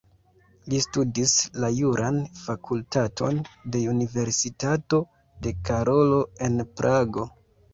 Li 0.71 0.77
studis 0.83 1.33
la 1.63 1.69
juran 1.79 2.17
fakultaton 2.39 3.37
de 3.75 3.83
Universitato 3.93 5.03
de 5.45 5.55
Karolo 5.69 6.19
en 6.49 6.59
Prago. 6.83 7.29